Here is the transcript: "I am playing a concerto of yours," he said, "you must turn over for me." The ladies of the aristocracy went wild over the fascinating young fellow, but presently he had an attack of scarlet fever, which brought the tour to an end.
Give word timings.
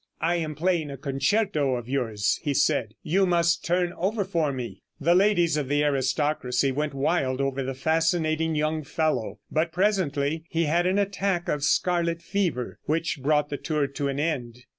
"I 0.19 0.37
am 0.37 0.55
playing 0.55 0.89
a 0.89 0.97
concerto 0.97 1.75
of 1.75 1.87
yours," 1.87 2.39
he 2.41 2.55
said, 2.55 2.95
"you 3.03 3.27
must 3.27 3.63
turn 3.63 3.93
over 3.93 4.25
for 4.25 4.51
me." 4.51 4.81
The 4.99 5.13
ladies 5.13 5.57
of 5.57 5.67
the 5.69 5.83
aristocracy 5.83 6.71
went 6.71 6.95
wild 6.95 7.39
over 7.39 7.61
the 7.61 7.75
fascinating 7.75 8.55
young 8.55 8.81
fellow, 8.83 9.37
but 9.51 9.71
presently 9.71 10.43
he 10.49 10.63
had 10.63 10.87
an 10.87 10.97
attack 10.97 11.47
of 11.47 11.63
scarlet 11.63 12.23
fever, 12.23 12.79
which 12.85 13.21
brought 13.21 13.49
the 13.49 13.57
tour 13.57 13.85
to 13.85 14.07
an 14.07 14.19
end. 14.19 14.63